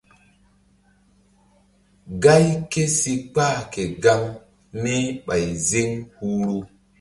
Gáy 2.23 2.47
ké 2.71 2.81
si 2.97 3.13
kpah 3.31 3.57
ke 3.73 3.83
gaŋ 4.03 4.21
mí 4.81 4.95
ɓay 5.25 5.45
ziŋ 5.67 5.89
huhru. 6.17 6.57